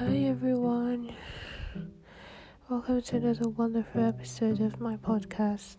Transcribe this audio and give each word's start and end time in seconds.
Hi 0.00 0.16
everyone. 0.30 1.12
Welcome 2.70 3.02
to 3.02 3.16
another 3.16 3.50
wonderful 3.50 4.02
episode 4.02 4.62
of 4.62 4.80
my 4.80 4.96
podcast. 4.96 5.76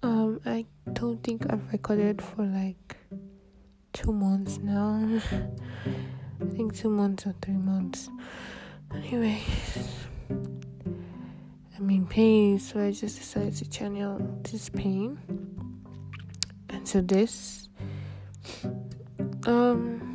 Um, 0.00 0.40
I 0.46 0.64
don't 0.92 1.20
think 1.24 1.52
I've 1.52 1.72
recorded 1.72 2.22
for 2.22 2.44
like 2.44 2.98
two 3.92 4.12
months 4.12 4.58
now. 4.58 5.20
I 6.40 6.44
think 6.54 6.76
two 6.76 6.88
months 6.88 7.26
or 7.26 7.34
three 7.42 7.56
months. 7.56 8.10
Anyway, 8.94 9.42
I'm 10.30 11.90
in 11.90 12.06
pain, 12.06 12.60
so 12.60 12.78
I 12.78 12.92
just 12.92 13.18
decided 13.18 13.56
to 13.56 13.68
channel 13.68 14.20
this 14.44 14.68
pain 14.68 15.18
into 16.70 17.02
this. 17.02 17.68
Um 19.48 20.05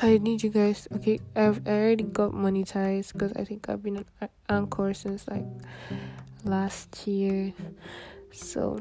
I 0.00 0.18
need 0.18 0.44
you 0.44 0.50
guys. 0.50 0.86
Okay, 0.94 1.18
I've 1.34 1.66
I 1.66 1.72
already 1.72 2.04
got 2.04 2.30
monetized 2.30 3.14
because 3.14 3.32
I 3.32 3.42
think 3.42 3.68
I've 3.68 3.82
been 3.82 3.96
on 3.96 4.28
Anchor 4.48 4.94
since 4.94 5.26
like 5.26 5.44
last 6.44 7.06
year. 7.08 7.52
So 8.30 8.78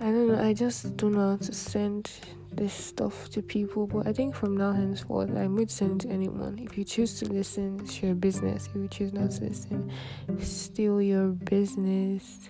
I 0.00 0.04
don't 0.04 0.28
know. 0.28 0.42
I 0.42 0.54
just 0.54 0.96
don't 0.96 1.12
know 1.12 1.32
how 1.32 1.36
to 1.36 1.52
send 1.52 2.10
this 2.50 2.72
stuff 2.72 3.28
to 3.30 3.42
people. 3.42 3.86
But 3.86 4.06
I 4.06 4.14
think 4.14 4.34
from 4.34 4.56
now 4.56 4.72
henceforth, 4.72 5.36
I 5.36 5.46
would 5.48 5.70
send 5.70 6.00
to 6.02 6.08
anyone. 6.08 6.58
If 6.58 6.78
you 6.78 6.84
choose 6.84 7.18
to 7.18 7.26
listen, 7.26 7.80
it's 7.82 8.02
your 8.02 8.14
business. 8.14 8.68
If 8.68 8.74
you 8.74 8.88
choose 8.88 9.12
not 9.12 9.30
to 9.32 9.44
listen, 9.44 9.92
it's 10.28 10.48
still 10.50 11.02
your 11.02 11.28
business. 11.28 12.48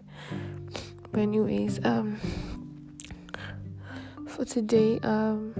But 1.10 1.20
anyways, 1.22 1.84
um, 1.84 2.20
for 4.28 4.44
today, 4.44 5.00
um, 5.00 5.52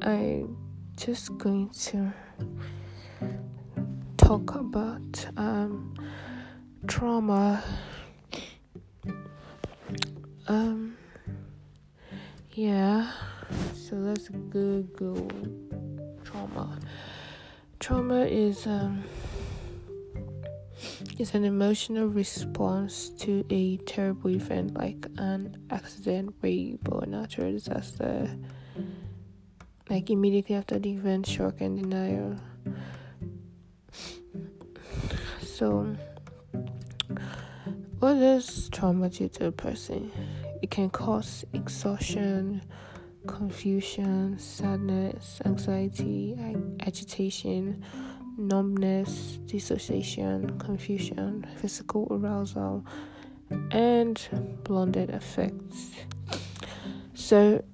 I 0.00 0.44
just 0.98 1.38
going 1.38 1.68
to 1.68 2.12
talk 4.16 4.56
about 4.56 5.26
um, 5.36 5.94
trauma. 6.88 7.62
Um, 10.48 10.96
yeah, 12.50 13.12
so 13.74 13.94
let's 13.94 14.28
Google 14.28 15.30
trauma. 16.24 16.80
Trauma 17.78 18.24
is 18.24 18.66
um, 18.66 19.04
is 21.16 21.32
an 21.34 21.44
emotional 21.44 22.08
response 22.08 23.10
to 23.20 23.44
a 23.50 23.76
terrible 23.86 24.30
event 24.30 24.74
like 24.74 25.06
an 25.16 25.58
accident, 25.70 26.34
rape, 26.42 26.88
or 26.90 27.06
natural 27.06 27.52
disaster 27.52 28.36
like 29.90 30.10
immediately 30.10 30.54
after 30.54 30.78
the 30.78 30.90
event, 30.90 31.26
shock 31.26 31.60
and 31.60 31.78
denial. 31.82 32.36
So, 35.42 35.96
what 37.98 38.14
does 38.14 38.68
trauma 38.70 39.08
do 39.08 39.28
to 39.28 39.46
a 39.46 39.52
person? 39.52 40.12
It 40.62 40.70
can 40.70 40.90
cause 40.90 41.44
exhaustion, 41.52 42.62
confusion, 43.26 44.38
sadness, 44.38 45.40
anxiety, 45.44 46.36
agitation, 46.80 47.84
numbness, 48.36 49.38
dissociation, 49.46 50.58
confusion, 50.58 51.46
physical 51.56 52.06
arousal, 52.10 52.84
and 53.70 54.28
blended 54.62 55.10
effects. 55.10 55.90
So, 57.14 57.64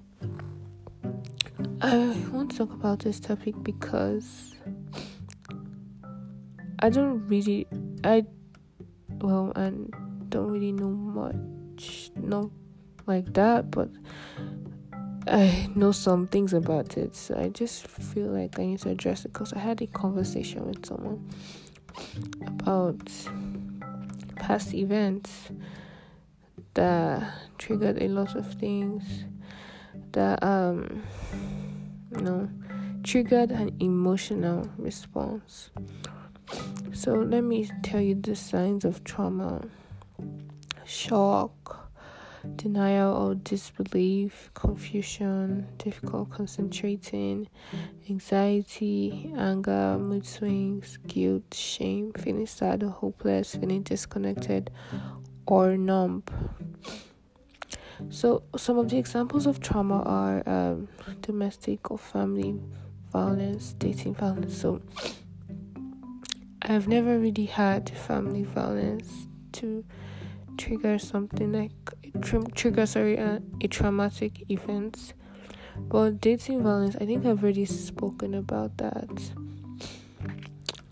I 1.81 2.15
want 2.31 2.51
to 2.51 2.57
talk 2.57 2.71
about 2.71 2.99
this 2.99 3.19
topic 3.19 3.55
because 3.61 4.55
I 6.79 6.89
don't 6.89 7.27
really, 7.27 7.67
I, 8.03 8.25
well, 9.19 9.51
I 9.55 9.71
don't 10.29 10.51
really 10.51 10.71
know 10.71 10.89
much, 10.89 12.11
not 12.15 12.49
like 13.07 13.33
that, 13.33 13.71
but 13.71 13.89
I 15.27 15.69
know 15.75 15.91
some 15.91 16.27
things 16.27 16.53
about 16.53 16.97
it. 16.97 17.15
So 17.15 17.37
I 17.37 17.49
just 17.49 17.87
feel 17.87 18.27
like 18.27 18.57
I 18.57 18.65
need 18.65 18.79
to 18.79 18.89
address 18.89 19.25
it 19.25 19.33
because 19.33 19.51
I 19.51 19.59
had 19.59 19.81
a 19.81 19.87
conversation 19.87 20.65
with 20.67 20.85
someone 20.85 21.29
about 22.47 23.11
past 24.37 24.73
events 24.73 25.51
that 26.73 27.33
triggered 27.57 28.01
a 28.01 28.07
lot 28.07 28.35
of 28.35 28.53
things 28.55 29.03
that 30.11 30.41
um 30.43 31.03
you 32.15 32.21
know, 32.21 32.49
triggered 33.03 33.51
an 33.51 33.75
emotional 33.79 34.69
response. 34.77 35.69
So 36.93 37.13
let 37.13 37.43
me 37.43 37.69
tell 37.83 38.01
you 38.01 38.15
the 38.15 38.35
signs 38.35 38.85
of 38.85 39.03
trauma 39.03 39.61
shock, 40.85 41.91
denial 42.55 43.13
or 43.13 43.35
disbelief, 43.35 44.49
confusion, 44.53 45.67
difficult 45.77 46.29
concentrating, 46.29 47.47
anxiety, 48.09 49.33
anger, 49.37 49.97
mood 49.99 50.25
swings, 50.25 50.97
guilt, 51.07 51.53
shame, 51.53 52.13
feeling 52.13 52.47
sad 52.47 52.83
or 52.83 52.89
hopeless, 52.89 53.55
feeling 53.55 53.83
disconnected 53.83 54.71
or 55.47 55.77
numb. 55.77 56.23
So, 58.09 58.43
some 58.57 58.77
of 58.77 58.89
the 58.89 58.97
examples 58.97 59.45
of 59.45 59.59
trauma 59.59 60.01
are 60.03 60.47
um, 60.47 60.87
domestic 61.21 61.91
or 61.91 61.97
family 61.97 62.59
violence, 63.11 63.73
dating 63.77 64.15
violence. 64.15 64.57
So, 64.57 64.81
I've 66.61 66.87
never 66.87 67.19
really 67.19 67.45
had 67.45 67.89
family 67.89 68.43
violence 68.43 69.27
to 69.53 69.85
trigger 70.57 70.97
something 70.97 71.51
like 71.51 71.71
tr- 72.21 72.49
trigger 72.53 72.85
sorry 72.85 73.19
uh, 73.19 73.39
a 73.61 73.67
traumatic 73.67 74.49
event. 74.49 75.13
But 75.77 76.21
dating 76.21 76.63
violence, 76.63 76.95
I 76.99 77.05
think 77.05 77.25
I've 77.25 77.43
already 77.43 77.65
spoken 77.65 78.33
about 78.33 78.77
that. 78.77 79.09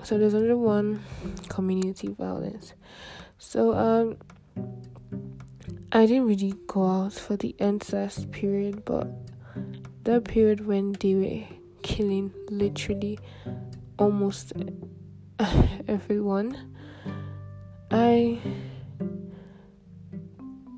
So 0.04 0.18
there's 0.18 0.34
another 0.34 0.58
one, 0.58 1.02
community 1.48 2.10
violence. 2.10 2.74
So 3.38 3.74
um 3.74 4.18
I 5.96 6.08
didn't 6.08 6.26
really 6.26 6.56
go 6.66 6.88
out 6.88 7.14
for 7.14 7.38
the 7.38 7.56
EndSARS 7.60 8.32
period, 8.32 8.84
but 8.84 9.08
that 10.06 10.24
period 10.24 10.66
when 10.66 10.94
they 10.94 11.14
were 11.14 11.56
killing 11.84 12.34
literally 12.50 13.20
almost 14.00 14.54
everyone, 15.88 16.58
I 17.92 18.42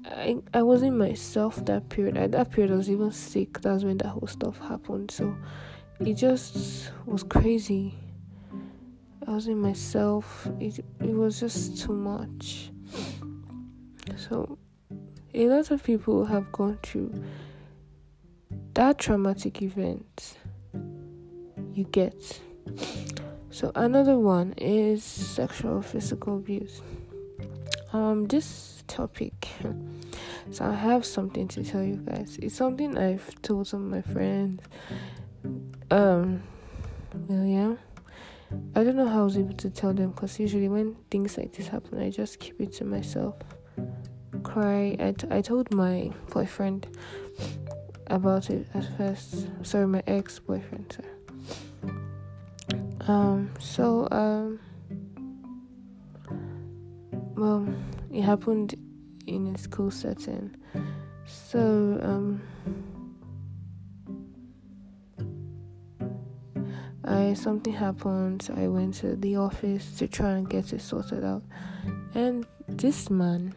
I 0.03 0.35
I 0.53 0.61
wasn't 0.63 0.97
myself 0.97 1.63
that 1.63 1.87
period. 1.87 2.17
At 2.17 2.33
that 2.33 2.51
period, 2.51 2.73
I 2.73 2.75
was 2.75 2.89
even 2.89 3.13
sick. 3.13 3.61
That's 3.61 3.85
when 3.85 3.97
that 3.99 4.09
whole 4.09 4.27
stuff 4.27 4.59
happened. 4.59 5.11
So 5.11 5.33
it 6.01 6.15
just 6.15 6.91
was 7.05 7.23
crazy. 7.23 7.95
I 9.25 9.31
wasn't 9.31 9.59
myself. 9.59 10.45
It 10.59 10.83
it 10.99 11.13
was 11.13 11.39
just 11.39 11.81
too 11.81 11.93
much. 11.93 12.69
So 14.17 14.57
a 15.35 15.47
lot 15.47 15.69
of 15.69 15.83
people 15.83 16.25
have 16.25 16.49
gone 16.53 16.79
through 16.81 17.11
that 18.73 18.97
traumatic 18.97 19.61
event 19.61 20.37
you 21.73 21.83
get. 21.83 22.39
So 23.49 23.71
another 23.75 24.17
one 24.17 24.53
is 24.57 25.03
sexual 25.03 25.81
physical 25.81 26.37
abuse. 26.37 26.81
Um 27.91 28.25
this 28.27 28.83
topic 28.87 29.49
so 30.51 30.65
I 30.65 30.73
have 30.73 31.05
something 31.05 31.49
to 31.49 31.63
tell 31.63 31.83
you 31.83 31.97
guys. 31.97 32.37
It's 32.41 32.55
something 32.55 32.97
I've 32.97 33.41
told 33.41 33.67
some 33.67 33.83
of 33.85 33.91
my 33.91 34.13
friends. 34.13 34.63
Um 35.91 36.43
well 37.27 37.45
yeah. 37.45 37.75
I 38.73 38.85
don't 38.85 38.95
know 38.95 39.07
how 39.07 39.21
I 39.21 39.23
was 39.23 39.37
able 39.37 39.55
to 39.55 39.69
tell 39.69 39.93
them 39.93 40.11
because 40.11 40.39
usually 40.39 40.69
when 40.69 40.95
things 41.11 41.37
like 41.37 41.51
this 41.51 41.67
happen 41.67 42.01
I 42.01 42.09
just 42.09 42.39
keep 42.39 42.61
it 42.61 42.71
to 42.75 42.85
myself 42.85 43.35
cry. 44.45 44.95
I, 44.99 45.11
t- 45.11 45.27
I 45.29 45.41
told 45.41 45.73
my 45.73 46.11
boyfriend 46.31 46.87
about 48.07 48.49
it 48.49 48.67
at 48.73 48.85
first. 48.97 49.47
Sorry, 49.63 49.87
my 49.87 50.03
ex 50.07 50.39
boyfriend. 50.39 50.97
Um, 53.07 53.51
so, 53.59 54.07
um, 54.11 54.59
well, 57.35 57.67
it 58.11 58.21
happened 58.21 58.75
in 59.27 59.47
a 59.47 59.57
school 59.57 59.91
setting. 59.91 60.55
So, 61.25 61.99
um, 62.01 62.41
I 67.03 67.33
something 67.33 67.73
happened. 67.73 68.49
I 68.55 68.67
went 68.67 68.95
to 68.95 69.15
the 69.15 69.35
office 69.35 69.97
to 69.97 70.07
try 70.07 70.31
and 70.31 70.49
get 70.49 70.73
it 70.73 70.81
sorted 70.81 71.23
out, 71.23 71.43
and 72.15 72.45
this 72.67 73.09
man 73.09 73.53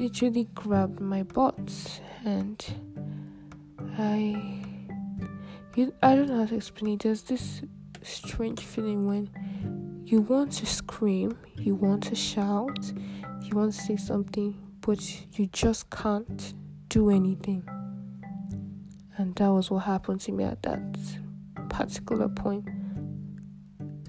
literally 0.00 0.48
grabbed 0.54 0.98
my 0.98 1.22
butt 1.22 2.00
and 2.24 2.64
I 3.98 4.64
you, 5.76 5.92
I 6.02 6.16
don't 6.16 6.28
know 6.28 6.38
how 6.38 6.46
to 6.46 6.56
explain 6.56 6.94
it. 6.94 7.00
There's 7.00 7.22
this 7.22 7.60
strange 8.02 8.60
feeling 8.60 9.06
when 9.06 9.28
you 10.06 10.22
want 10.22 10.52
to 10.52 10.66
scream, 10.66 11.36
you 11.58 11.74
want 11.74 12.02
to 12.04 12.14
shout, 12.14 12.92
you 13.42 13.54
want 13.54 13.74
to 13.74 13.80
say 13.80 13.96
something, 13.96 14.58
but 14.80 15.00
you 15.38 15.46
just 15.48 15.90
can't 15.90 16.54
do 16.88 17.10
anything. 17.10 17.62
And 19.18 19.36
that 19.36 19.52
was 19.52 19.70
what 19.70 19.80
happened 19.80 20.22
to 20.22 20.32
me 20.32 20.44
at 20.44 20.62
that 20.62 20.80
particular 21.68 22.28
point. 22.28 22.66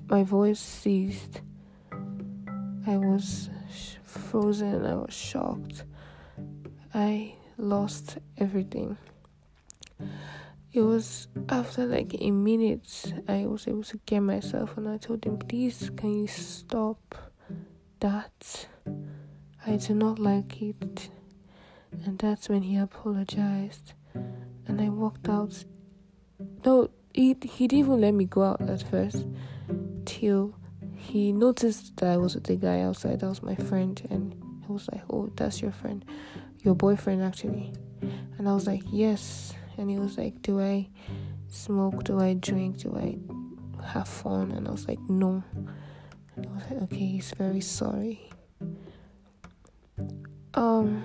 My 0.08 0.24
voice 0.24 0.60
ceased. 0.60 1.42
I 2.88 2.96
was 2.96 3.50
frozen, 4.04 4.86
I 4.86 4.96
was 4.96 5.14
shocked. 5.14 5.84
I 6.94 7.36
lost 7.58 8.18
everything. 8.38 8.98
It 10.74 10.82
was 10.82 11.28
after 11.50 11.86
like 11.86 12.16
a 12.20 12.32
minute 12.32 13.14
I 13.28 13.46
was 13.46 13.68
able 13.68 13.84
to 13.84 14.00
get 14.06 14.22
myself 14.22 14.78
and 14.78 14.88
I 14.88 14.98
told 14.98 15.26
him, 15.26 15.38
Please, 15.38 15.92
can 15.98 16.22
you 16.22 16.28
stop 16.28 17.16
that? 18.00 18.68
I 19.66 19.76
do 19.76 19.94
not 19.94 20.18
like 20.18 20.62
it. 20.62 21.10
And 22.06 22.18
that's 22.18 22.50
when 22.50 22.64
he 22.64 22.78
apologized. 22.78 23.94
And 24.14 24.82
I 24.82 24.90
walked 24.90 25.28
out. 25.28 25.66
No, 26.66 26.90
he, 27.14 27.36
he 27.44 27.68
didn't 27.68 27.80
even 27.80 28.02
let 28.02 28.14
me 28.14 28.26
go 28.26 28.44
out 28.44 28.62
at 28.62 28.82
first. 28.82 29.26
Till 30.06 30.56
he 31.02 31.32
noticed 31.32 31.98
that 31.98 32.10
I 32.10 32.18
was 32.18 32.36
with 32.36 32.46
the 32.46 32.56
guy 32.56 32.82
outside. 32.82 33.20
That 33.20 33.30
was 33.30 33.42
my 33.42 33.56
friend. 33.56 34.00
And 34.10 34.34
he 34.66 34.72
was 34.72 34.88
like, 34.92 35.02
Oh, 35.10 35.32
that's 35.36 35.62
your 35.62 35.72
friend. 35.72 36.06
Your 36.60 36.76
boyfriend, 36.76 37.24
actually. 37.24 37.74
And 38.38 38.48
I 38.48 38.54
was 38.54 38.68
like, 38.68 38.84
Yes. 38.92 39.54
And 39.78 39.90
he 39.90 39.98
was 39.98 40.18
like, 40.18 40.42
Do 40.42 40.62
I 40.62 40.88
smoke? 41.50 42.04
Do 42.04 42.20
I 42.20 42.36
drink? 42.36 42.78
Do 42.78 42.96
I 42.96 43.18
have 43.86 44.08
fun? 44.08 44.52
And 44.52 44.68
I 44.68 44.72
was 44.72 44.88
like, 44.88 45.00
No. 45.10 45.44
And 46.36 46.46
I 46.46 46.50
was 46.54 46.64
like, 46.70 46.82
Okay, 46.84 47.06
he's 47.06 47.32
very 47.32 47.62
sorry. 47.62 48.30
Um, 50.54 51.04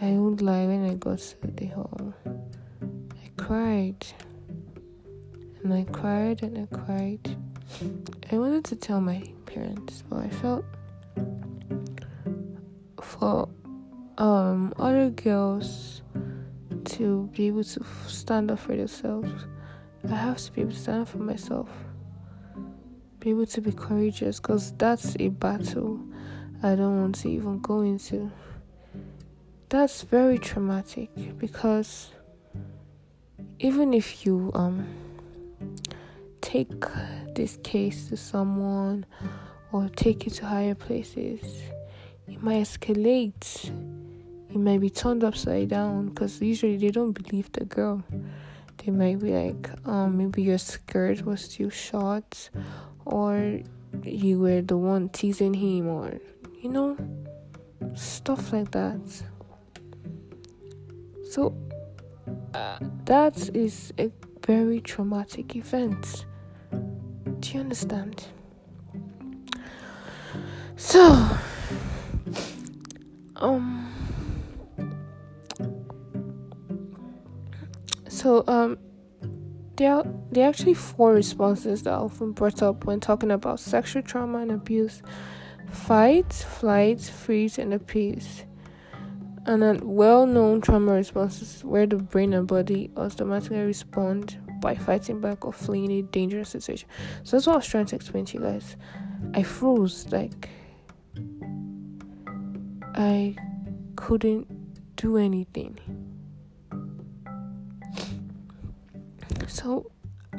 I 0.00 0.10
won't 0.12 0.40
lie, 0.42 0.66
when 0.66 0.84
I 0.84 0.94
got 0.94 1.18
to 1.18 1.46
the 1.46 1.66
hall, 1.66 2.14
I 2.26 3.30
cried. 3.36 4.04
And 5.62 5.72
I 5.72 5.84
cried 5.84 6.42
and 6.42 6.58
I 6.58 6.76
cried. 6.76 7.36
I 8.30 8.38
wanted 8.38 8.64
to 8.66 8.76
tell 8.76 9.00
my 9.00 9.22
parents, 9.46 10.02
but 10.08 10.20
I 10.20 10.28
felt 10.28 10.64
for 13.00 13.48
um 14.18 14.72
other 14.78 15.10
girls 15.10 16.02
to 16.84 17.28
be 17.34 17.46
able 17.46 17.64
to 17.64 17.84
stand 18.06 18.50
up 18.50 18.58
for 18.58 18.76
themselves, 18.76 19.46
I 20.04 20.14
have 20.14 20.38
to 20.38 20.52
be 20.52 20.62
able 20.62 20.72
to 20.72 20.78
stand 20.78 21.02
up 21.02 21.08
for 21.08 21.18
myself. 21.18 21.68
Be 23.20 23.30
able 23.30 23.46
to 23.46 23.60
be 23.60 23.72
courageous 23.72 24.40
because 24.40 24.72
that's 24.72 25.16
a 25.20 25.28
battle 25.28 26.00
I 26.62 26.74
don't 26.74 27.00
want 27.00 27.14
to 27.16 27.28
even 27.28 27.60
go 27.60 27.80
into. 27.80 28.30
That's 29.68 30.02
very 30.02 30.38
traumatic 30.38 31.10
because 31.38 32.10
even 33.58 33.94
if 33.94 34.26
you 34.26 34.50
um 34.54 34.86
take 36.52 36.84
this 37.34 37.58
case 37.62 38.08
to 38.08 38.16
someone 38.16 39.06
or 39.72 39.88
take 39.96 40.26
it 40.26 40.34
to 40.34 40.44
higher 40.44 40.74
places, 40.74 41.40
it 42.28 42.42
might 42.42 42.60
escalate. 42.60 43.72
It 44.50 44.58
might 44.58 44.80
be 44.80 44.90
turned 44.90 45.24
upside 45.24 45.70
down 45.70 46.10
because 46.10 46.42
usually 46.42 46.76
they 46.76 46.90
don't 46.90 47.12
believe 47.12 47.50
the 47.52 47.64
girl. 47.64 48.04
They 48.84 48.92
might 48.92 49.18
be 49.20 49.30
like, 49.30 49.70
um, 49.86 50.18
maybe 50.18 50.42
your 50.42 50.58
skirt 50.58 51.24
was 51.24 51.48
too 51.48 51.70
short, 51.70 52.50
or 53.06 53.60
you 54.02 54.38
were 54.38 54.60
the 54.60 54.76
one 54.76 55.08
teasing 55.08 55.54
him, 55.54 55.88
or 55.88 56.20
you 56.60 56.68
know, 56.68 56.98
stuff 57.94 58.52
like 58.52 58.72
that. 58.72 59.00
So, 61.30 61.56
uh, 62.52 62.78
that 63.06 63.56
is 63.56 63.94
a 63.98 64.10
very 64.44 64.82
traumatic 64.82 65.56
event. 65.56 66.26
Do 67.42 67.54
you 67.54 67.60
understand? 67.60 68.24
So, 70.76 71.28
um, 73.34 73.92
so 78.08 78.44
um, 78.46 78.78
there 79.74 79.92
are 79.92 80.04
there 80.30 80.44
are 80.44 80.48
actually 80.48 80.74
four 80.74 81.14
responses 81.14 81.82
that 81.82 81.92
are 81.92 82.04
often 82.04 82.30
brought 82.30 82.62
up 82.62 82.84
when 82.84 83.00
talking 83.00 83.32
about 83.32 83.58
sexual 83.58 84.02
trauma 84.02 84.38
and 84.38 84.52
abuse 84.52 85.02
fight, 85.68 86.32
flight, 86.32 87.00
freeze, 87.00 87.58
and 87.58 87.74
appease. 87.74 88.44
And 89.46 89.64
a 89.64 89.80
well 89.82 90.26
known 90.26 90.60
trauma 90.60 90.92
responses 90.92 91.64
where 91.64 91.86
the 91.86 91.96
brain 91.96 92.34
and 92.34 92.46
body 92.46 92.92
automatically 92.96 93.58
respond 93.58 94.38
by 94.62 94.74
fighting 94.74 95.20
back 95.20 95.44
or 95.44 95.52
fleeing 95.52 95.92
a 95.92 96.00
dangerous 96.00 96.48
situation. 96.48 96.88
So 97.24 97.36
that's 97.36 97.46
what 97.46 97.52
I 97.52 97.56
was 97.56 97.66
trying 97.66 97.84
to 97.86 97.96
explain 97.96 98.24
to 98.24 98.38
you 98.38 98.44
guys. 98.44 98.76
I 99.34 99.42
froze, 99.42 100.06
like, 100.10 100.48
I 102.94 103.36
couldn't 103.96 104.46
do 104.96 105.18
anything. 105.18 105.78
So 109.46 109.90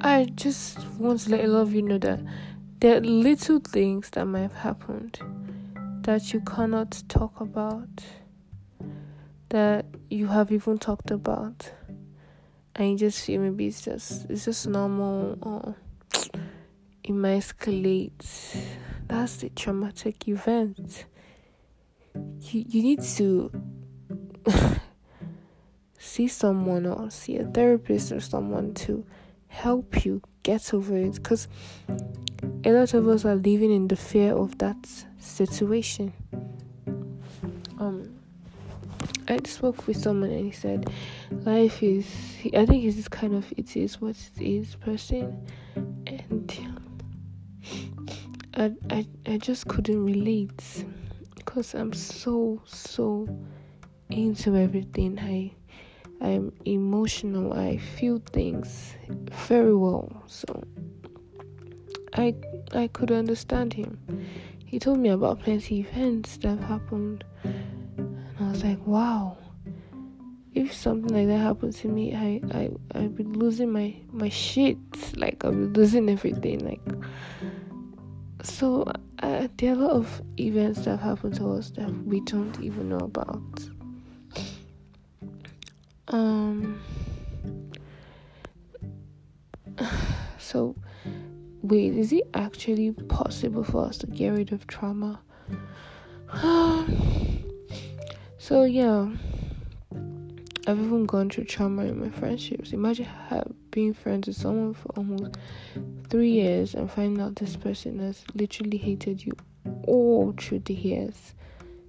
I 0.02 0.26
just 0.34 0.80
want 0.98 1.20
to 1.22 1.30
let 1.30 1.46
a 1.46 1.48
lot 1.48 1.62
of 1.62 1.74
you 1.74 1.84
know 1.84 2.00
that 2.00 2.20
there 2.80 2.98
are 2.98 3.02
little 3.02 3.60
things 3.60 4.10
that 4.12 4.26
might 4.26 4.42
have 4.42 4.56
happened 4.56 5.20
that 6.02 6.34
you 6.34 6.42
cannot 6.42 7.04
talk 7.08 7.40
about, 7.40 8.04
that 9.50 9.86
you 10.10 10.28
have 10.28 10.52
even 10.52 10.78
talked 10.78 11.12
about, 11.12 11.72
and 12.76 12.98
just 12.98 13.26
feel 13.26 13.42
maybe 13.42 13.68
it's 13.68 13.82
just 13.82 14.30
it's 14.30 14.46
just 14.46 14.68
normal 14.68 15.38
or 15.42 15.76
it 17.04 17.12
might 17.12 17.40
escalate. 17.40 18.58
That's 19.08 19.38
the 19.38 19.50
traumatic 19.50 20.28
event. 20.28 21.06
You 22.16 22.66
you 22.68 22.84
need 22.84 23.02
to 23.18 23.52
see 25.98 26.28
someone 26.28 26.86
or 26.86 27.10
see 27.10 27.38
a 27.38 27.46
therapist 27.46 28.12
or 28.12 28.20
someone 28.20 28.74
to 28.76 29.06
help 29.48 30.06
you 30.06 30.22
get 30.44 30.74
over 30.74 30.98
it 30.98 31.16
because 31.16 31.48
a 32.66 32.72
lot 32.72 32.94
of 32.94 33.08
us 33.08 33.26
are 33.26 33.36
living 33.36 33.72
in 33.72 33.88
the 33.88 33.96
fear 33.96 34.34
of 34.34 34.58
that 34.58 34.78
situation. 35.20 36.14
Um, 37.80 38.16
I 39.28 39.40
spoke 39.46 39.88
with 39.88 39.98
someone 39.98 40.32
and 40.32 40.46
he 40.46 40.52
said, 40.52 40.90
"Life 41.46 41.84
is." 41.84 42.08
I 42.56 42.66
think 42.66 42.86
it's 42.86 43.08
kind 43.08 43.34
of 43.34 43.52
it 43.58 43.76
is 43.76 44.00
what 44.02 44.16
it 44.36 44.42
is 44.42 44.76
person, 44.76 45.46
and 46.08 46.52
I 48.56 48.72
I 48.90 49.06
I 49.26 49.38
just 49.38 49.68
couldn't 49.68 50.04
relate 50.06 50.86
because 51.36 51.74
I'm 51.74 51.94
so 51.94 52.62
so 52.66 53.28
into 54.10 54.56
everything. 54.56 55.20
I 55.20 55.54
I'm 56.22 56.54
emotional. 56.66 57.54
I 57.54 57.78
feel 57.78 58.20
things 58.32 58.96
very 59.48 59.76
well. 59.76 60.24
So 60.28 60.64
I 62.14 62.36
I 62.74 62.88
could 62.88 63.12
understand 63.12 63.74
him. 63.74 63.98
He 64.66 64.80
told 64.80 65.00
me 65.00 65.10
about 65.10 65.40
plenty 65.40 65.82
events 65.82 66.38
that 66.38 66.50
have 66.50 66.60
happened, 66.62 67.24
and 67.44 68.18
I 68.40 68.50
was 68.50 68.64
like, 68.64 68.86
wow. 68.88 69.38
If 70.56 70.74
something 70.74 71.14
like 71.14 71.28
that 71.28 71.40
happened 71.40 71.74
to 71.78 71.88
me, 71.88 72.14
I 72.16 72.42
I 72.52 72.70
I'd 72.94 73.16
be 73.16 73.24
losing 73.24 73.72
my 73.72 73.96
my 74.12 74.30
shit. 74.30 74.78
Like 75.18 75.44
I'd 75.44 75.52
be 75.52 75.80
losing 75.80 76.10
everything. 76.10 76.60
Like 76.60 76.82
so, 78.44 78.86
uh, 79.20 79.48
there 79.58 79.72
are 79.72 79.76
a 79.76 79.80
lot 79.80 79.92
of 79.92 80.22
events 80.38 80.82
that 80.82 80.92
have 80.92 81.02
happened 81.02 81.36
to 81.36 81.50
us 81.54 81.72
that 81.72 81.90
we 82.06 82.20
don't 82.22 82.60
even 82.62 82.90
know 82.90 82.98
about. 82.98 83.42
Um. 86.08 86.80
So, 90.38 90.76
wait, 91.64 91.96
is 91.96 92.12
it 92.14 92.28
actually 92.36 92.92
possible 92.92 93.64
for 93.64 93.86
us 93.86 93.98
to 94.00 94.08
get 94.08 94.30
rid 94.30 94.52
of 94.52 94.68
trauma? 94.68 95.20
so 98.38 98.64
yeah, 98.66 99.08
I've 100.66 100.80
even 100.80 101.06
gone 101.06 101.30
through 101.30 101.44
trauma 101.46 101.84
in 101.84 102.00
my 102.00 102.10
friendships. 102.10 102.72
Imagine 102.72 103.08
being 103.72 103.94
friends 103.94 104.28
with 104.28 104.38
someone 104.38 104.74
for 104.74 104.90
almost 104.96 105.38
three 106.10 106.32
years 106.32 106.74
and 106.74 106.90
finding 106.90 107.22
out 107.22 107.36
this 107.36 107.58
person 107.58 108.00
has 108.00 108.24
literally 108.34 108.78
hated 108.78 109.26
you 109.26 109.34
all 109.88 110.34
through 110.38 110.60
the 110.60 110.74
years. 110.74 111.34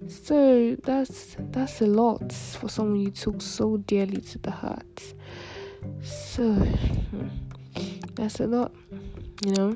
So 0.07 0.75
that's 0.83 1.37
that's 1.51 1.81
a 1.81 1.85
lot 1.85 2.33
for 2.33 2.67
someone 2.67 2.99
you 2.99 3.11
took 3.11 3.41
so 3.41 3.77
dearly 3.77 4.19
to 4.21 4.37
the 4.39 4.51
heart. 4.51 5.13
So 6.01 6.51
hmm, 6.53 7.27
that's 8.15 8.41
a 8.41 8.47
lot, 8.47 8.73
you 9.45 9.53
know. 9.53 9.75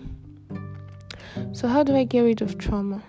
So 1.54 1.68
how 1.68 1.84
do 1.84 1.96
I 1.96 2.04
get 2.04 2.22
rid 2.22 2.42
of 2.42 2.58
trauma? 2.58 3.02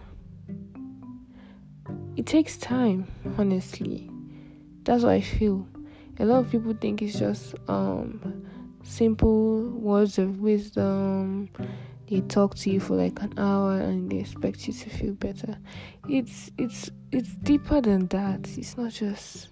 It 2.16 2.26
takes 2.26 2.56
time, 2.58 3.06
honestly. 3.38 4.08
That's 4.84 5.02
what 5.02 5.12
I 5.12 5.20
feel. 5.20 5.66
A 6.20 6.24
lot 6.26 6.40
of 6.40 6.50
people 6.50 6.74
think 6.74 7.00
it's 7.00 7.18
just 7.18 7.54
um 7.66 8.44
simple 8.82 9.70
words 9.70 10.18
of 10.18 10.40
wisdom. 10.40 11.48
They 12.10 12.20
talk 12.20 12.56
to 12.56 12.70
you 12.70 12.78
for 12.78 12.94
like 12.94 13.22
an 13.22 13.32
hour 13.38 13.80
and 13.80 14.10
they 14.10 14.18
expect 14.18 14.66
you 14.66 14.74
to 14.74 14.90
feel 14.90 15.14
better. 15.14 15.56
It's 16.10 16.50
it's 16.58 16.90
it's 17.10 17.30
deeper 17.36 17.80
than 17.80 18.06
that. 18.08 18.46
It's 18.58 18.76
not 18.76 18.92
just 18.92 19.48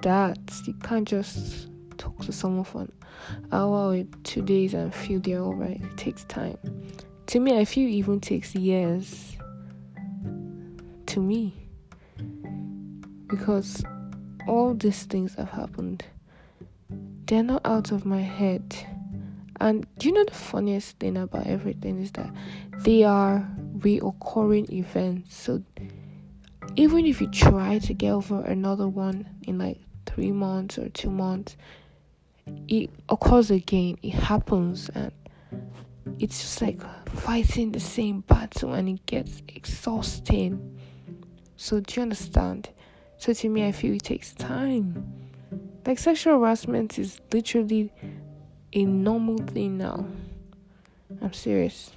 that. 0.00 0.38
You 0.66 0.72
can't 0.82 1.06
just 1.06 1.68
talk 1.98 2.18
to 2.24 2.32
someone 2.32 2.64
for 2.64 2.82
an 2.82 2.92
hour 3.52 3.94
or 3.94 4.04
two 4.24 4.40
days 4.40 4.72
and 4.72 4.94
feel 4.94 5.20
they're 5.20 5.40
alright. 5.40 5.82
It 5.82 5.96
takes 5.98 6.24
time. 6.24 6.56
To 7.26 7.40
me 7.40 7.58
I 7.58 7.66
feel 7.66 7.90
even 7.90 8.20
takes 8.20 8.54
years. 8.54 9.36
To 11.08 11.20
me. 11.20 11.54
Because 13.26 13.82
all 14.48 14.74
these 14.74 15.04
things 15.04 15.34
have 15.34 15.50
happened 15.50 16.04
they're 17.28 17.42
not 17.42 17.60
out 17.66 17.92
of 17.92 18.06
my 18.06 18.22
head. 18.22 18.74
And 19.60 19.86
do 19.98 20.08
you 20.08 20.14
know 20.14 20.24
the 20.24 20.34
funniest 20.34 20.98
thing 20.98 21.16
about 21.16 21.46
everything 21.46 22.00
is 22.00 22.10
that 22.12 22.30
they 22.78 23.04
are 23.04 23.46
reoccurring 23.78 24.70
events. 24.72 25.36
So 25.36 25.62
even 26.76 27.04
if 27.04 27.20
you 27.20 27.26
try 27.28 27.78
to 27.80 27.92
get 27.92 28.12
over 28.12 28.42
another 28.42 28.88
one 28.88 29.28
in 29.46 29.58
like 29.58 29.78
three 30.06 30.32
months 30.32 30.78
or 30.78 30.88
two 30.88 31.10
months, 31.10 31.56
it 32.66 32.88
occurs 33.10 33.50
again. 33.50 33.98
It 34.02 34.14
happens, 34.14 34.88
and 34.94 35.12
it's 36.18 36.40
just 36.40 36.62
like 36.62 36.80
fighting 37.10 37.72
the 37.72 37.80
same 37.80 38.20
battle, 38.20 38.72
and 38.72 38.88
it 38.88 39.04
gets 39.04 39.42
exhausting. 39.48 40.80
So 41.56 41.80
do 41.80 41.96
you 41.96 42.02
understand? 42.02 42.70
So 43.18 43.32
to 43.32 43.48
me, 43.48 43.66
I 43.66 43.72
feel 43.72 43.94
it 43.94 44.04
takes 44.04 44.32
mm. 44.32 44.38
time 44.38 45.18
like 45.88 45.98
sexual 45.98 46.38
harassment 46.38 46.98
is 46.98 47.18
literally 47.32 47.90
a 48.74 48.84
normal 48.84 49.38
thing 49.38 49.78
now. 49.78 50.06
I'm 51.22 51.32
serious. 51.32 51.90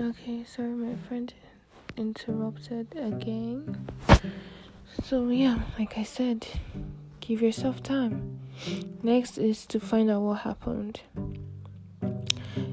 Okay, 0.00 0.44
sorry, 0.44 0.70
my 0.70 0.96
friend 1.08 1.34
interrupted 1.96 2.94
again. 2.96 3.86
So, 5.02 5.28
yeah, 5.28 5.60
like 5.78 5.98
I 5.98 6.02
said, 6.02 6.46
give 7.20 7.42
yourself 7.42 7.82
time. 7.82 8.38
Next 9.02 9.38
is 9.38 9.66
to 9.66 9.80
find 9.80 10.10
out 10.10 10.22
what 10.22 10.40
happened. 10.40 11.00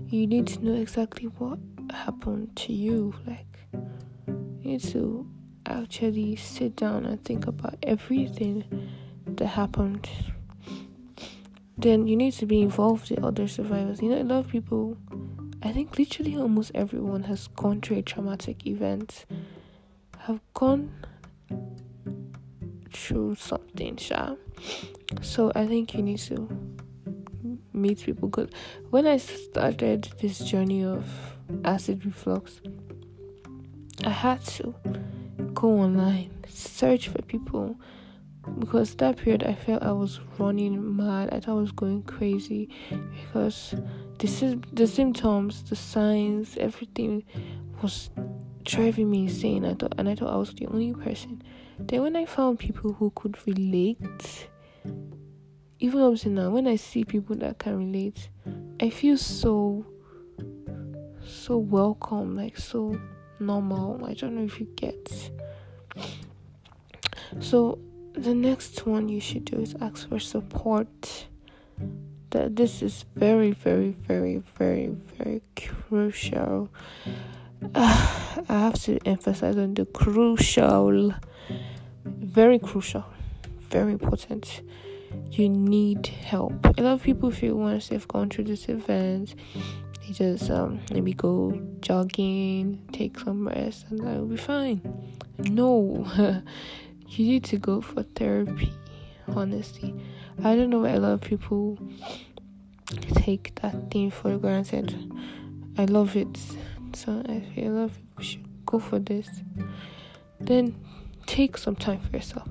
You 0.07 0.27
need 0.27 0.47
to 0.47 0.63
know 0.63 0.75
exactly 0.75 1.25
what 1.25 1.59
happened 1.91 2.55
to 2.57 2.73
you. 2.73 3.13
Like, 3.25 3.59
you 4.27 4.71
need 4.71 4.83
to 4.83 5.27
actually 5.65 6.35
sit 6.35 6.75
down 6.75 7.05
and 7.05 7.23
think 7.23 7.47
about 7.47 7.77
everything 7.83 8.65
that 9.25 9.47
happened. 9.47 10.09
Then 11.77 12.07
you 12.07 12.15
need 12.15 12.33
to 12.33 12.45
be 12.45 12.61
involved 12.61 13.09
with 13.09 13.23
other 13.23 13.47
survivors. 13.47 14.01
You 14.01 14.09
know, 14.09 14.21
a 14.21 14.23
lot 14.23 14.45
of 14.45 14.47
people, 14.49 14.97
I 15.63 15.72
think 15.72 15.98
literally 15.98 16.38
almost 16.38 16.72
everyone 16.74 17.24
has 17.24 17.48
gone 17.48 17.82
through 17.82 17.98
a 17.98 18.01
traumatic 18.01 18.65
event, 18.65 19.25
have 20.20 20.39
gone 20.53 20.91
through 22.91 23.36
something, 23.36 23.98
sha. 23.98 24.36
So 25.22 25.51
I 25.53 25.68
think 25.68 25.94
you 25.94 26.01
need 26.01 26.20
to 26.20 26.50
meet 27.74 28.00
people. 28.03 28.30
Cause 28.30 28.50
when 28.89 29.06
I 29.06 29.18
started 29.18 30.10
this 30.20 30.39
journey 30.39 30.84
of 30.84 31.06
acid 31.63 32.06
reflux, 32.06 32.60
I 34.03 34.10
had 34.10 34.44
to 34.46 34.74
go 35.53 35.80
online, 35.80 36.32
search 36.48 37.10
for 37.10 37.22
people 37.22 37.75
because 38.60 38.96
that 38.96 39.18
period 39.18 39.44
I 39.44 39.53
felt 39.53 39.84
I 39.84 39.91
was 39.91 40.20
running 40.39 40.96
mad. 40.98 41.30
I 41.32 41.39
thought 41.39 41.51
I 41.51 41.62
was 41.62 41.72
going 41.72 42.03
crazy 42.03 42.70
because 43.13 43.75
the 44.21 44.61
the 44.71 44.87
symptoms, 44.87 45.63
the 45.63 45.75
signs, 45.75 46.55
everything 46.57 47.23
was 47.81 48.09
driving 48.63 49.09
me 49.09 49.23
insane. 49.23 49.65
I 49.65 49.73
thought, 49.73 49.95
and 49.97 50.07
I 50.07 50.15
thought 50.15 50.33
I 50.33 50.37
was 50.37 50.53
the 50.53 50.67
only 50.67 50.93
person. 50.93 51.41
Then 51.79 52.01
when 52.03 52.15
I 52.15 52.25
found 52.25 52.59
people 52.59 52.93
who 52.93 53.11
could 53.15 53.35
relate, 53.47 54.49
even 55.79 56.01
up 56.01 56.15
to 56.17 56.29
now, 56.29 56.51
when 56.51 56.67
I 56.67 56.75
see 56.75 57.03
people 57.03 57.35
that 57.37 57.57
can 57.57 57.77
relate, 57.77 58.29
I 58.79 58.91
feel 58.91 59.17
so, 59.17 59.85
so 61.25 61.57
welcome, 61.57 62.35
like 62.35 62.57
so 62.57 62.99
normal. 63.39 64.05
I 64.05 64.13
don't 64.13 64.35
know 64.35 64.43
if 64.43 64.59
you 64.59 64.67
get. 64.75 65.31
So 67.39 67.79
the 68.13 68.35
next 68.35 68.85
one 68.85 69.09
you 69.09 69.19
should 69.19 69.45
do 69.45 69.57
is 69.57 69.75
ask 69.81 70.07
for 70.07 70.19
support. 70.19 71.25
That 72.31 72.55
this 72.55 72.81
is 72.81 73.05
very, 73.15 73.51
very, 73.51 73.91
very, 73.91 74.38
very, 74.57 74.88
very 75.17 75.41
crucial. 75.55 76.69
Uh, 77.75 78.43
I 78.50 78.59
have 78.59 78.81
to 78.83 79.00
emphasize 79.05 79.57
on 79.57 79.73
the 79.75 79.85
crucial 79.85 81.13
very 82.05 82.59
crucial, 82.59 83.05
very 83.69 83.93
important. 83.93 84.61
You 85.31 85.50
need 85.50 86.07
help. 86.07 86.53
A 86.77 86.81
lot 86.81 86.93
of 86.93 87.03
people 87.03 87.31
feel 87.31 87.55
once 87.55 87.89
they've 87.89 88.07
gone 88.07 88.29
through 88.29 88.45
this 88.45 88.69
event, 88.69 89.35
they 90.01 90.13
just 90.13 90.50
um, 90.50 90.79
maybe 90.91 91.13
go 91.13 91.61
jogging, 91.81 92.88
take 92.93 93.19
some 93.19 93.47
rest, 93.47 93.88
and 93.89 94.00
that 94.00 94.17
will 94.17 94.27
be 94.27 94.38
fine. 94.38 94.81
No, 95.39 96.07
you 97.07 97.25
need 97.25 97.43
to 97.45 97.57
go 97.57 97.81
for 97.81 98.03
therapy. 98.03 98.71
Honestly, 99.27 99.93
I 100.43 100.55
don't 100.55 100.69
know 100.69 100.79
why 100.79 100.89
a 100.91 101.00
lot 101.00 101.13
of 101.13 101.21
people 101.21 101.77
take 103.15 103.55
that 103.61 103.91
thing 103.91 104.11
for 104.11 104.38
granted. 104.38 105.11
I 105.77 105.85
love 105.85 106.15
it, 106.15 106.39
so 106.93 107.23
I 107.27 107.41
feel 107.53 107.71
a 107.71 107.73
lot 107.73 107.83
of 107.85 107.95
people 107.95 108.23
should 108.23 108.65
go 108.65 108.79
for 108.79 109.00
this. 109.00 109.29
Then 110.39 110.75
take 111.25 111.57
some 111.57 111.75
time 111.75 112.00
for 112.00 112.15
yourself. 112.17 112.47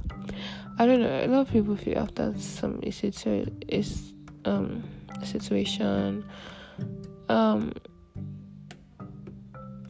I 0.78 0.86
don't 0.86 1.00
know. 1.00 1.24
A 1.24 1.26
lot 1.26 1.40
of 1.40 1.50
people 1.50 1.76
feel 1.76 1.98
after 1.98 2.32
some 2.38 2.80
is 2.82 4.12
um 4.44 4.84
situation, 5.22 6.24
um, 7.28 7.72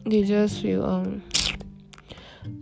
they 0.05 0.23
just 0.23 0.61
feel 0.61 0.83
um 0.83 1.23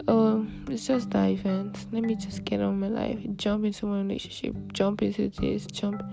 oh 0.07 0.45
it's 0.69 0.87
just 0.87 1.09
that 1.11 1.29
event. 1.29 1.85
Let 1.91 2.03
me 2.03 2.15
just 2.15 2.43
get 2.45 2.61
on 2.61 2.79
my 2.79 2.87
life, 2.87 3.19
jump 3.35 3.65
into 3.65 3.85
my 3.85 3.99
relationship, 4.01 4.55
jump 4.73 5.01
into 5.01 5.29
this, 5.29 5.65
jump. 5.65 6.03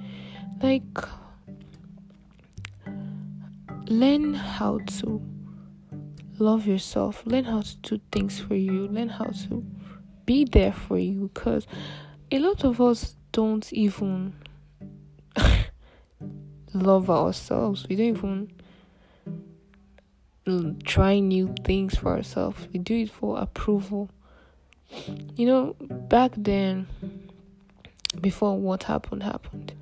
Like 0.62 0.82
learn 3.88 4.34
how 4.34 4.78
to 4.78 5.22
love 6.38 6.66
yourself, 6.66 7.22
learn 7.26 7.44
how 7.44 7.60
to 7.62 7.76
do 7.78 8.00
things 8.12 8.40
for 8.40 8.54
you, 8.54 8.88
learn 8.88 9.08
how 9.08 9.26
to 9.48 9.64
be 10.24 10.44
there 10.44 10.72
for 10.72 10.98
you. 10.98 11.30
Because 11.32 11.66
a 12.30 12.38
lot 12.38 12.64
of 12.64 12.80
us 12.80 13.16
don't 13.32 13.72
even 13.72 14.34
love 16.74 17.10
ourselves. 17.10 17.86
We 17.88 17.96
don't 17.96 18.16
even 18.16 18.52
try 20.84 21.18
new 21.18 21.54
things 21.64 21.96
for 21.96 22.16
ourselves. 22.16 22.68
We 22.72 22.78
do 22.78 22.94
it 22.96 23.10
for 23.10 23.38
approval. 23.38 24.10
You 25.36 25.46
know, 25.46 25.76
back 25.80 26.32
then, 26.36 26.86
before 28.20 28.56
what 28.58 28.84
happened 28.84 29.22
happened, 29.22 29.74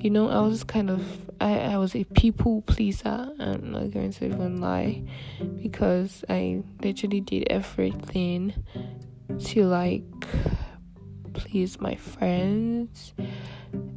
you 0.00 0.10
know, 0.10 0.28
I 0.28 0.40
was 0.40 0.64
kind 0.64 0.90
of 0.90 1.02
I, 1.40 1.58
I 1.58 1.78
was 1.78 1.94
a 1.94 2.04
people 2.04 2.62
pleaser. 2.62 3.30
I'm 3.38 3.72
not 3.72 3.90
going 3.90 4.12
to 4.12 4.26
even 4.26 4.60
lie 4.60 5.02
because 5.62 6.24
I 6.28 6.62
literally 6.82 7.20
did 7.20 7.46
everything 7.48 8.52
to 9.46 9.66
like 9.66 10.02
please 11.34 11.78
my 11.80 11.94
friends 11.94 13.12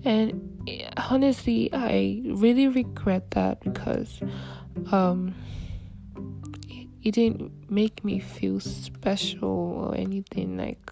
and 0.03 0.91
honestly 1.09 1.69
i 1.71 2.21
really 2.25 2.67
regret 2.67 3.31
that 3.31 3.61
because 3.61 4.19
um 4.91 5.33
it, 7.03 7.11
didn't 7.11 7.69
make 7.69 8.03
me 8.03 8.19
feel 8.19 8.59
special 8.59 9.49
or 9.49 9.95
anything 9.95 10.57
like 10.57 10.91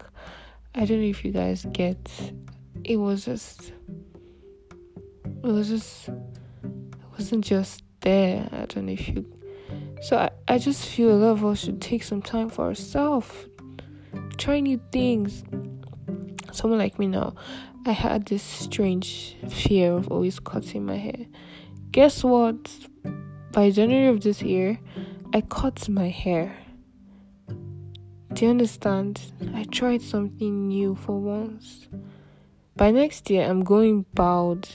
I 0.74 0.84
don't 0.84 1.00
know 1.00 1.06
if 1.08 1.24
you 1.24 1.32
guys 1.32 1.66
get. 1.72 1.98
It 2.84 2.96
was 2.96 3.24
just. 3.24 3.72
It 5.24 5.46
was 5.46 5.68
just. 5.68 6.08
It 6.08 6.14
wasn't 7.12 7.44
just 7.44 7.82
there. 8.00 8.48
I 8.52 8.66
don't 8.66 8.86
know 8.86 8.92
if 8.92 9.08
you. 9.08 9.26
So 10.02 10.16
I, 10.16 10.30
I 10.46 10.58
just 10.58 10.86
feel 10.86 11.10
a 11.10 11.18
lot 11.18 11.30
of 11.32 11.44
us 11.44 11.64
should 11.64 11.80
take 11.80 12.02
some 12.02 12.22
time 12.22 12.48
for 12.48 12.66
ourselves. 12.66 13.32
Try 14.36 14.60
new 14.60 14.80
things. 14.92 15.42
Someone 16.52 16.78
like 16.78 16.98
me 16.98 17.08
now, 17.08 17.34
I 17.86 17.92
had 17.92 18.26
this 18.26 18.42
strange 18.42 19.36
fear 19.48 19.92
of 19.92 20.08
always 20.08 20.38
cutting 20.38 20.86
my 20.86 20.96
hair. 20.96 21.26
Guess 21.90 22.22
what? 22.22 22.70
By 23.52 23.70
January 23.70 24.08
of 24.08 24.20
this 24.20 24.42
year, 24.42 24.78
I 25.30 25.42
cut 25.42 25.90
my 25.90 26.08
hair. 26.08 26.56
Do 28.32 28.44
you 28.44 28.50
understand? 28.50 29.20
I 29.54 29.64
tried 29.64 30.00
something 30.00 30.68
new 30.68 30.94
for 30.94 31.18
once. 31.18 31.86
By 32.76 32.92
next 32.92 33.28
year, 33.28 33.46
I'm 33.48 33.62
going 33.62 34.06
bald. 34.14 34.68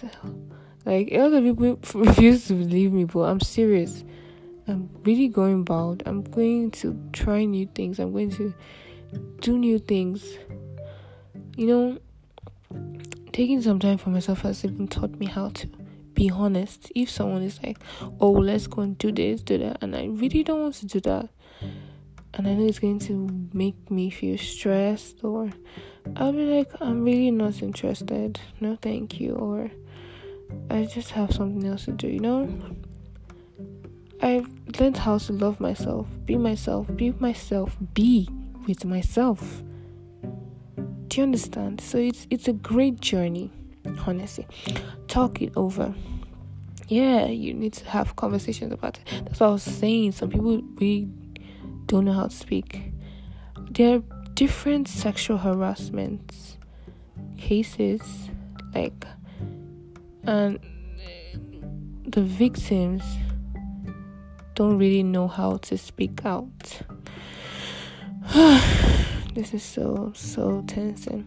Like, 0.86 1.10
a 1.12 1.17
lot 1.17 1.33
of 1.33 1.43
people 1.43 1.79
refuse 2.01 2.48
to 2.48 2.53
believe 2.53 2.93
me, 2.93 3.05
but 3.05 3.22
I'm 3.22 3.39
serious. 3.39 4.03
I'm 4.67 4.89
really 5.03 5.27
going 5.27 5.63
bald. 5.63 6.03
I'm 6.05 6.22
going 6.22 6.69
to 6.72 7.01
try 7.13 7.45
new 7.45 7.67
things. 7.74 8.00
I'm 8.00 8.12
going 8.12 8.31
to 8.31 8.53
do 9.39 9.57
new 9.57 9.79
things. 9.79 10.38
You 11.57 11.67
know, 11.67 12.00
taking 13.31 13.62
some 13.62 13.79
time 13.79 13.98
for 13.98 14.12
myself 14.12 14.41
has 14.41 14.63
even 14.63 14.88
taught 14.88 15.17
me 15.17 15.25
how 15.25 15.50
to 15.50 15.67
be 16.13 16.29
honest. 16.29 16.91
If 16.96 17.10
someone 17.10 17.43
is 17.43 17.60
like, 17.63 17.77
oh, 18.20 18.32
let's 18.32 18.67
go 18.67 18.82
and 18.82 18.98
do 18.98 19.12
this, 19.12 19.41
do 19.41 19.58
that, 19.58 19.77
and 19.82 19.96
I 19.96 20.05
really 20.05 20.43
don't 20.43 20.62
want 20.62 20.75
to 20.75 20.86
do 20.86 21.00
that, 21.01 21.29
and 22.34 22.48
I 22.48 22.53
know 22.53 22.65
it's 22.65 22.79
going 22.79 23.00
to 23.00 23.29
make 23.53 23.89
me 23.91 24.10
feel 24.10 24.38
stressed, 24.38 25.24
or 25.24 25.51
I'll 26.15 26.34
be 26.34 26.46
like, 26.46 26.72
I'm 26.82 27.03
really 27.03 27.32
not 27.32 27.62
interested, 27.62 28.39
no, 28.60 28.77
thank 28.82 29.20
you, 29.20 29.34
or 29.36 29.72
I 30.70 30.86
just 30.86 31.12
have 31.12 31.32
something 31.32 31.65
else 31.65 31.86
to 31.86 31.91
do, 31.91 32.08
you 32.08 32.20
know? 32.20 32.50
I've 34.22 34.48
learned 34.79 34.98
how 34.98 35.17
to 35.17 35.34
love 35.34 35.60
myself, 35.60 36.08
be 36.25 36.38
myself, 36.38 36.88
be 36.96 37.12
myself, 37.20 37.75
be 37.93 38.29
with 38.67 38.86
myself. 38.86 39.62
Do 41.08 41.20
you 41.20 41.24
understand? 41.24 41.82
So 41.82 41.98
it's 41.98 42.25
it's 42.29 42.48
a 42.48 42.53
great 42.53 43.01
journey, 43.01 43.51
honestly. 44.06 44.48
Talk 45.08 45.42
it 45.42 45.54
over. 45.56 45.94
Yeah, 46.88 47.28
you 47.28 47.54
need 47.54 47.74
to 47.74 47.86
have 47.90 48.16
conversations 48.16 48.74
about 48.74 49.00
it. 49.00 49.24
That's 49.25 49.40
what 49.40 49.48
I 49.48 49.52
was 49.52 49.63
saying. 49.63 50.12
Some 50.13 50.30
people 50.30 50.62
we 50.78 51.08
don't 51.88 52.06
know 52.06 52.13
how 52.13 52.28
to 52.28 52.36
speak. 52.36 52.92
There 53.72 53.96
are 53.98 54.04
different 54.34 54.88
sexual 54.88 55.38
harassment 55.38 56.58
cases, 57.38 58.02
like, 58.74 59.06
and 60.24 60.58
uh, 60.58 60.60
the 62.06 62.22
victims 62.22 63.04
don't 64.56 64.78
really 64.78 65.04
know 65.04 65.28
how 65.28 65.58
to 65.58 65.78
speak 65.78 66.25
out. 66.25 66.82
this 69.34 69.54
is 69.54 69.63
so 69.63 70.12
so 70.16 70.63
tensing. 70.68 71.25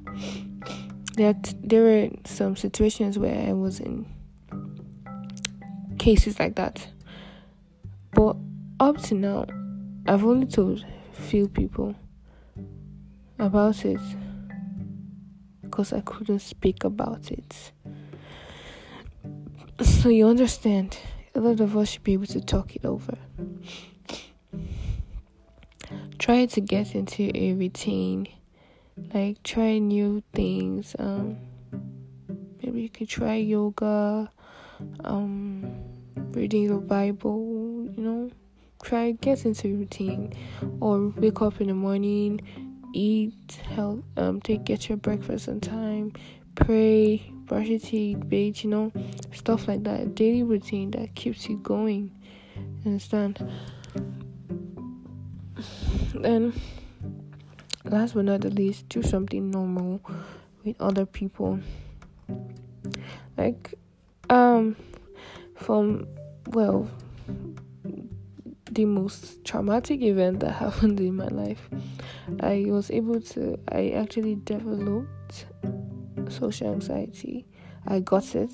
There 1.17 1.35
there 1.63 1.83
were 1.83 2.11
some 2.25 2.57
situations 2.57 3.19
where 3.19 3.49
I 3.49 3.53
was 3.55 3.81
in 3.81 4.07
cases 5.99 6.39
like 6.39 6.57
that, 6.57 6.87
but 8.13 8.37
up 8.79 8.99
to 9.05 9.15
now, 9.15 9.47
I've 10.07 10.25
only 10.25 10.47
told 10.47 10.85
few 11.13 11.49
people 11.49 11.95
about 13.39 13.85
it 13.87 14.01
because 15.63 15.95
I 15.95 16.01
couldn't 16.03 16.41
speak 16.41 16.85
about 16.85 17.31
it. 17.31 17.73
So 19.81 20.11
you 20.11 20.29
understand 20.29 20.99
a 21.35 21.41
lot 21.41 21.61
of 21.61 21.77
us 21.77 21.91
should 21.91 22.05
be 22.05 22.13
able 22.13 22.27
to 22.27 22.41
talk 22.41 22.77
it 22.77 22.85
over. 22.85 23.17
Try 26.19 26.47
to 26.47 26.61
get 26.61 26.95
into 26.95 27.31
a 27.35 27.55
routine, 27.55 28.29
like 29.15 29.43
try 29.43 29.79
new 29.79 30.23
things. 30.33 30.97
Um, 30.99 31.39
maybe 32.63 32.83
you 32.83 32.89
could 32.89 33.09
try 33.09 33.35
yoga, 33.37 34.31
um, 35.05 35.73
reading 36.33 36.69
the 36.69 36.77
Bible. 36.77 37.89
You 37.97 38.03
know, 38.03 38.31
try 38.83 39.13
get 39.13 39.45
into 39.45 39.77
routine, 39.77 40.33
or 40.81 41.09
wake 41.09 41.43
up 41.43 41.61
in 41.61 41.69
the 41.69 41.75
morning, 41.75 42.41
eat, 42.93 43.61
help, 43.69 44.05
um, 44.17 44.41
take 44.41 44.65
get 44.65 44.89
your 44.89 44.99
breakfast 44.99 45.49
on 45.49 45.61
time, 45.61 46.13
pray, 46.55 47.31
brush 47.45 47.67
your 47.67 47.79
teeth, 47.79 48.19
bathe, 48.29 48.59
you 48.59 48.71
know, 48.71 48.93
stuff 49.33 49.69
like 49.69 49.85
that. 49.85 50.15
Daily 50.15 50.43
routine 50.43 50.91
that 50.93 51.15
keeps 51.15 51.49
you 51.49 51.59
going. 51.59 52.11
Understand? 52.85 53.51
Then, 56.15 56.53
last 57.91 58.15
but 58.15 58.25
not 58.25 58.41
the 58.41 58.51
least, 58.51 58.89
do 58.89 59.03
something 59.03 59.51
normal 59.51 60.01
with 60.65 60.81
other 60.81 61.07
people. 61.07 61.61
Like, 63.37 63.75
um, 64.31 64.77
from 65.55 66.07
well, 66.49 66.89
the 68.71 68.85
most 68.85 69.45
traumatic 69.45 70.03
event 70.03 70.41
that 70.41 70.53
happened 70.65 71.01
in 71.01 71.17
my 71.17 71.29
life, 71.29 71.69
I 72.41 72.67
was 72.69 72.91
able 72.91 73.21
to. 73.21 73.59
I 73.69 73.91
actually 73.91 74.37
developed 74.37 75.47
social 76.29 76.73
anxiety. 76.73 77.47
I 77.87 78.01
got 78.01 78.35
it. 78.35 78.51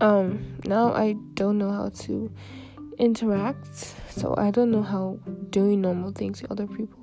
Um, 0.00 0.58
now 0.64 0.92
I 0.92 1.14
don't 1.34 1.58
know 1.58 1.70
how 1.70 1.90
to 1.90 2.32
interact, 2.98 3.94
so 4.10 4.34
I 4.36 4.50
don't 4.50 4.70
know 4.70 4.82
how 4.82 5.18
doing 5.50 5.80
normal 5.80 6.12
things 6.12 6.42
with 6.42 6.50
other 6.50 6.66
people. 6.66 7.01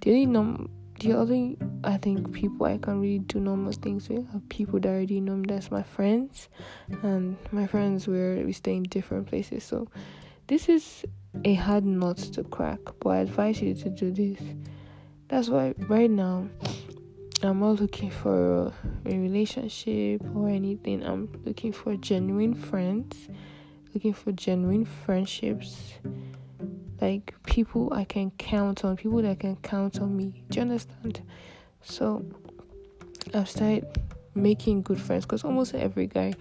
The 0.00 0.10
only 0.10 0.26
norm, 0.26 0.56
mm-hmm. 0.56 1.08
the 1.08 1.16
only 1.16 1.58
I 1.84 1.96
think 1.96 2.32
people 2.32 2.66
I 2.66 2.78
can 2.78 3.00
really 3.00 3.20
do 3.20 3.40
normal 3.40 3.72
things 3.72 4.08
with 4.08 4.26
are 4.34 4.40
people 4.48 4.80
that 4.80 4.88
already 4.88 5.20
know 5.20 5.36
me. 5.36 5.46
That's 5.48 5.70
my 5.70 5.82
friends, 5.82 6.48
and 7.02 7.36
my 7.52 7.66
friends 7.66 8.06
where 8.06 8.44
we 8.44 8.52
stay 8.52 8.76
in 8.76 8.84
different 8.84 9.26
places. 9.26 9.64
So 9.64 9.88
this 10.46 10.68
is 10.68 11.04
a 11.44 11.54
hard 11.54 11.84
nut 11.84 12.18
to 12.18 12.44
crack, 12.44 12.80
but 13.00 13.10
I 13.10 13.18
advise 13.18 13.60
you 13.60 13.74
to 13.74 13.90
do 13.90 14.12
this. 14.12 14.40
That's 15.28 15.48
why 15.48 15.74
right 15.88 16.10
now 16.10 16.48
I'm 17.42 17.60
not 17.60 17.80
looking 17.80 18.10
for 18.10 18.72
a 19.04 19.18
relationship 19.18 20.22
or 20.34 20.48
anything. 20.48 21.02
I'm 21.04 21.28
looking 21.44 21.72
for 21.72 21.96
genuine 21.96 22.54
friends, 22.54 23.28
looking 23.92 24.14
for 24.14 24.32
genuine 24.32 24.84
friendships, 24.84 25.94
like 27.00 27.34
people 27.44 27.92
I 27.92 28.04
can 28.04 28.30
count 28.32 28.84
on, 28.84 28.96
people 28.96 29.22
that 29.22 29.40
can 29.40 29.56
count 29.56 30.00
on 30.00 30.16
me. 30.16 30.44
Do 30.50 30.56
you 30.56 30.62
understand? 30.62 31.22
So 31.82 32.24
I've 33.34 33.48
started 33.48 33.86
making 34.34 34.82
good 34.82 35.00
friends 35.00 35.24
because 35.24 35.44
almost 35.44 35.74
every 35.74 36.06
guy 36.06 36.34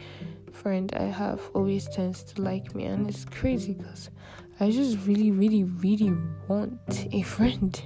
friend 0.51 0.93
I 0.95 1.03
have 1.03 1.41
always 1.53 1.87
tends 1.87 2.23
to 2.23 2.41
like 2.41 2.73
me, 2.73 2.85
and 2.85 3.09
it's 3.09 3.25
crazy 3.25 3.73
because 3.73 4.09
I 4.59 4.71
just 4.71 4.97
really, 5.05 5.31
really, 5.31 5.63
really 5.63 6.15
want 6.47 7.07
a 7.11 7.21
friend. 7.23 7.79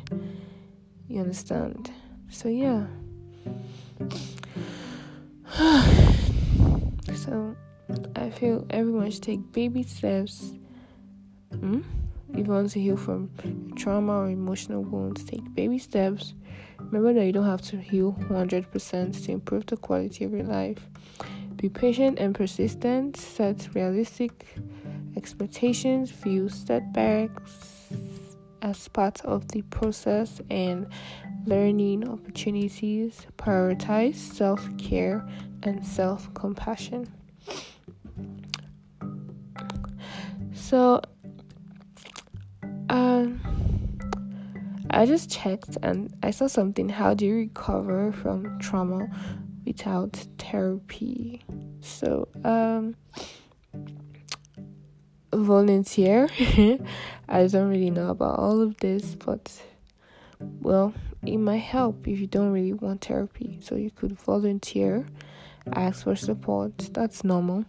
You 1.07 1.21
understand? 1.21 1.91
So, 2.29 2.47
yeah. 2.47 2.85
so 7.15 7.55
I 8.15 8.29
feel 8.29 8.67
everyone 8.69 9.09
should 9.09 9.23
take 9.23 9.51
baby 9.51 9.81
steps. 9.81 10.53
Hmm? 11.51 11.81
If 12.33 12.47
you 12.47 12.53
want 12.53 12.71
to 12.71 12.79
heal 12.79 12.97
from 12.97 13.29
trauma 13.75 14.19
or 14.19 14.29
emotional 14.29 14.83
wounds, 14.83 15.23
take 15.23 15.53
baby 15.53 15.79
steps. 15.79 16.33
Remember 16.79 17.13
that 17.13 17.25
you 17.25 17.31
don't 17.31 17.45
have 17.45 17.61
to 17.63 17.77
heal 17.77 18.13
100% 18.29 19.25
to 19.25 19.31
improve 19.31 19.65
the 19.65 19.77
quality 19.77 20.25
of 20.25 20.31
your 20.31 20.43
life. 20.43 20.79
Be 21.55 21.69
patient 21.69 22.19
and 22.19 22.33
persistent. 22.33 23.17
Set 23.17 23.69
realistic 23.73 24.45
expectations. 25.17 26.11
View 26.11 26.49
setbacks 26.49 27.89
as 28.61 28.87
part 28.89 29.23
of 29.25 29.47
the 29.49 29.61
process 29.63 30.41
and 30.49 30.87
learning 31.45 32.07
opportunities, 32.07 33.25
prioritize 33.37 34.15
self 34.15 34.65
care 34.77 35.27
and 35.63 35.85
self 35.85 36.33
compassion. 36.33 37.07
So, 40.53 41.01
um, 42.89 43.39
I 44.89 45.05
just 45.05 45.29
checked 45.29 45.77
and 45.83 46.13
I 46.23 46.31
saw 46.31 46.47
something. 46.47 46.89
How 46.89 47.13
do 47.13 47.25
you 47.25 47.35
recover 47.35 48.11
from 48.11 48.59
trauma 48.59 49.07
without 49.65 50.13
therapy? 50.37 51.43
So, 51.81 52.27
um, 52.43 52.95
volunteer. 55.31 56.27
I 57.29 57.47
don't 57.47 57.69
really 57.69 57.91
know 57.91 58.09
about 58.09 58.39
all 58.39 58.61
of 58.61 58.77
this, 58.77 59.15
but 59.15 59.61
well, 60.39 60.93
it 61.25 61.37
might 61.37 61.57
help 61.57 62.07
if 62.07 62.19
you 62.19 62.27
don't 62.27 62.51
really 62.51 62.73
want 62.73 63.05
therapy. 63.05 63.59
So 63.61 63.75
you 63.75 63.91
could 63.91 64.19
volunteer, 64.19 65.05
ask 65.73 66.03
for 66.03 66.15
support. 66.15 66.77
That's 66.93 67.23
normal. 67.23 67.65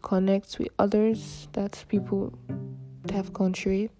Connect 0.00 0.58
with 0.58 0.68
others. 0.78 1.48
That's 1.52 1.84
people 1.84 2.32
that 3.04 3.14
have 3.14 3.32
it. 3.32 3.90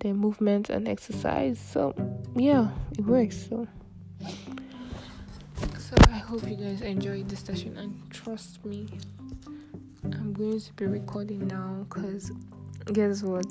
Then 0.00 0.16
movement 0.16 0.70
and 0.70 0.88
exercise. 0.88 1.58
So 1.58 1.94
yeah, 2.36 2.68
it 2.98 3.04
works. 3.04 3.48
So. 3.48 3.66
So 5.78 5.96
I 6.08 6.18
hope 6.18 6.48
you 6.48 6.56
guys 6.56 6.82
enjoyed 6.82 7.28
this 7.28 7.40
session 7.40 7.76
and 7.76 8.00
trust 8.10 8.64
me, 8.64 8.86
I'm 10.04 10.32
going 10.32 10.60
to 10.60 10.72
be 10.74 10.86
recording 10.86 11.48
now 11.48 11.84
because 11.88 12.30
guess 12.92 13.22
what? 13.22 13.46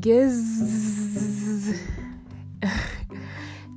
Guess 0.00 1.74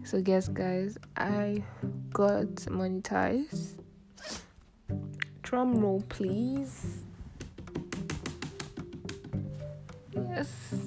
so 0.06 0.22
guess 0.22 0.48
guys, 0.48 0.98
I 1.18 1.64
got 2.12 2.48
monetized. 2.72 3.76
Drum 5.42 5.82
roll 5.82 6.02
please. 6.08 7.04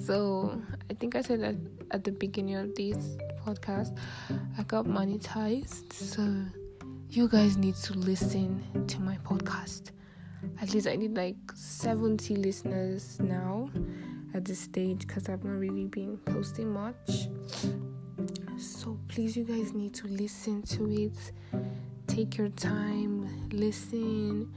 So 0.05 0.61
I 0.89 0.93
think 0.93 1.15
I 1.15 1.21
said 1.21 1.41
that 1.41 1.55
at 1.91 2.03
the 2.03 2.11
beginning 2.11 2.55
of 2.55 2.75
this 2.75 3.17
podcast, 3.45 3.97
I 4.57 4.63
got 4.63 4.85
monetized. 4.85 5.93
So 5.93 6.45
you 7.09 7.27
guys 7.27 7.57
need 7.57 7.75
to 7.75 7.93
listen 7.93 8.63
to 8.87 8.99
my 8.99 9.17
podcast. 9.19 9.91
At 10.61 10.73
least 10.73 10.87
I 10.87 10.95
need 10.95 11.15
like 11.15 11.37
70 11.55 12.35
listeners 12.35 13.19
now 13.19 13.69
at 14.33 14.45
this 14.45 14.59
stage 14.59 15.07
because 15.07 15.29
I've 15.29 15.43
not 15.43 15.57
really 15.57 15.85
been 15.85 16.17
posting 16.17 16.71
much. 16.71 17.27
So 18.57 18.97
please, 19.07 19.37
you 19.37 19.43
guys 19.43 19.73
need 19.73 19.93
to 19.95 20.07
listen 20.07 20.61
to 20.63 20.89
it. 20.91 21.17
Take 22.07 22.37
your 22.37 22.49
time, 22.49 23.49
listen. 23.51 24.51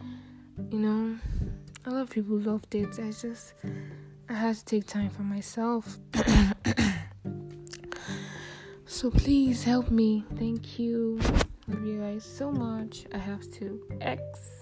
You 0.71 0.79
know, 0.79 1.19
a 1.85 1.91
lot 1.91 2.03
of 2.03 2.11
people 2.11 2.39
loved 2.39 2.75
it. 2.75 2.99
I 2.99 3.11
just 3.11 3.55
I 4.31 4.35
had 4.35 4.55
to 4.55 4.65
take 4.65 4.87
time 4.87 5.11
for 5.11 5.23
myself. 5.23 5.99
so 8.87 9.11
please 9.11 9.65
help 9.65 9.91
me. 9.91 10.25
Thank 10.37 10.79
you. 10.79 11.19
Love 11.67 11.85
you 11.85 11.99
guys 11.99 12.25
so 12.25 12.53
much. 12.53 13.07
I 13.13 13.19
have 13.19 13.51
to 13.55 13.83
X. 14.01 14.60